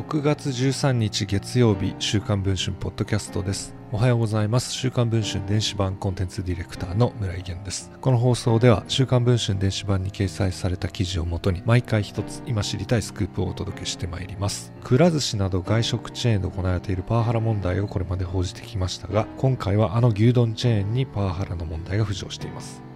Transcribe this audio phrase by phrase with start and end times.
[0.00, 3.74] 6月13日月曜日週刊文春ポッドキャストです。
[3.92, 4.72] おはようございます。
[4.72, 7.92] 週刊文春電子版コンテンツディレクターの村井源です。
[8.00, 14.72] この放送では週刊文春電子版に掲載された記事をもとに毎回一つ今知りたいスクープをお届けしてまいります。
[14.82, 22.89] くら寿司など外食チェーンで行われているパワハラ問題をこれまで報じてきましたが今回はあの牛丼チェーンにパワハラの問題が浮上しています。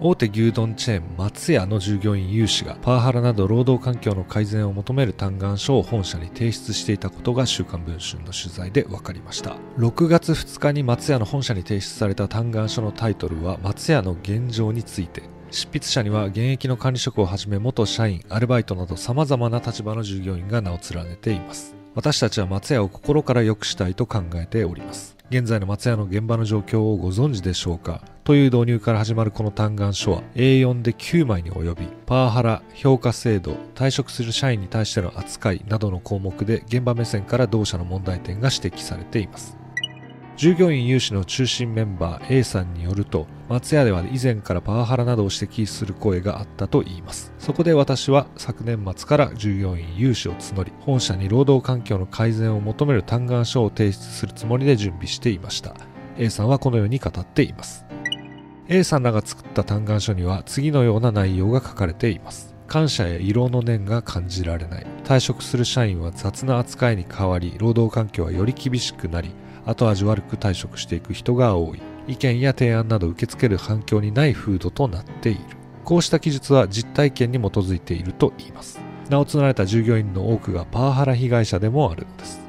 [0.00, 9.56] 大手牛丼チェーン松屋の従業員有志がパワハラなど労働環境の改善を求める嘆願書を本社に提出していたことが週刊文春の取材で分かりました。
[9.78, 15.22] 6月2日に松屋の本社に提出された嘆願書のタイトルは松屋の現状について。
[15.52, 21.76] 執筆者には現役の管理職をはじめ元社員アルバイトなど様々な立場の従業員が名を連ねています。
[21.94, 25.16] 私たちは松屋を心から良くしたいと考えております。
[25.30, 28.02] 現在の松屋の現場の状況をご存知でしょうか？
[28.24, 39.58] という導入から始まるこの嘆願書は A4 で9枚に及びパワハラ、評価制度、退職する社員に対しての扱いなどの項目で現場目線から同社の問題点が指摘されています。
[40.38, 47.34] 従業員有志の中心メンバー A さんによると松屋では以前からパワハラなどを指摘する声があったといいます。
[47.38, 55.74] そこで私は昨年末から従業員有志を募り本社に労働環境の改善を求める嘆願書を提出するつもりで準備していました。
[56.16, 57.83] A さんはこのように語っています。
[58.66, 62.54] A さんらが作った嘆願書には次のような内容が書かれています。
[62.66, 64.86] 感謝や色の念が感じられない。
[65.04, 69.32] 退職する社員は雑な扱いに変わり労働環境はより厳しくなり
[69.66, 71.82] 後味悪く退職していく人が多い。
[72.08, 75.40] 意見や提案など受け付ける反響にない風土となっている。
[75.84, 78.80] こうした記述は実体験に基づいていると言います。
[79.10, 82.40] 名を連ねた従業員の多くがパワハラ被害者でもあるのです。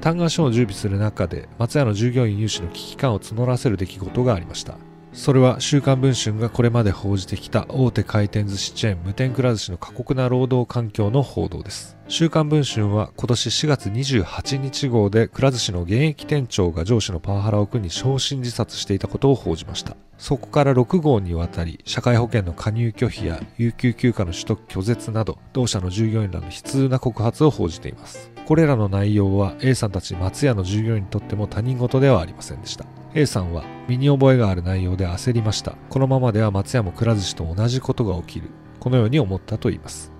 [0.00, 4.76] 嘆願書を準備する中で松屋の従業員有志の危機感を募らせる出来事がありました。
[5.16, 11.96] それは週刊文春がこれまで報じてきた大手回転寿司チェーン無天くら寿司の過酷な労働環境の報道です。
[12.06, 19.96] 週刊文春は今年4月28日号でくら寿司の現役店長が上司のパワハラを苦に昇進自殺していたことを報じました。
[20.18, 28.35] そこから6号にわたり社会保険の加入拒否や有給休暇の取得拒絶など同社の従業員らの悲痛な告発を報じています。
[28.46, 32.86] これらの内容は A さんたち松屋の従業員にとっても他人事ではありませんでした。
[33.12, 35.74] A さんは身に覚えがある内容で焦りました。
[35.90, 38.50] このままでは松山くら寿司と同じことが起きる。
[38.78, 40.12] このように思ったと言います。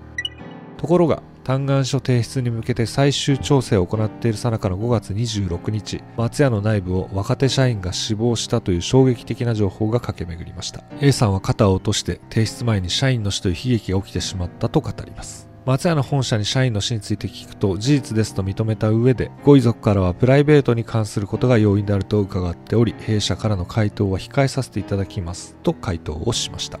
[0.75, 10.83] ところが、嘆願書提出に向けて最終調整を行っているさなかの5月26日、松屋の内部を若手社員が死亡したという衝撃的な情報が駆け巡りました。
[10.99, 15.46] A さんは肩を落として提出前に社員の死という悲劇が起きてしまったと語ります。
[15.67, 26.79] 松屋の本社に社員の死について聞くと事実ですと認めた上でご遺族からはプライベートに関することが要因であると伺っており弊社からの回答は控えさせていただきますと回答をしました。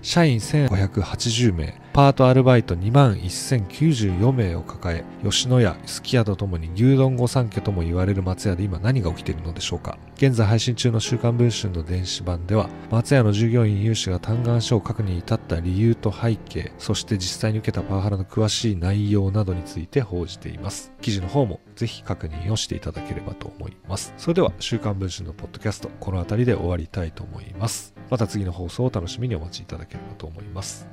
[0.00, 1.78] 社員1580名。
[2.00, 9.98] パートアルバイト2万1094名を抱え吉野家すき家とともに牛丼御三家とも言われる松屋で今何が起きているのでしょうか。
[10.14, 20.94] 現在配信中の週刊文春の電子版では松屋の従業員有志が嘆願書を書くに至った理由と背景そして実際に受けたパワハラの詳しい内容などについて報じています。
[21.02, 24.14] 記事の方もぜひ確認をしていただければと思います。
[24.16, 27.94] それでは週刊文春のポッドキャストこの辺りで終わりたいと思います。
[28.08, 30.88] また次の放送を楽しみにお待ちいただければと思います。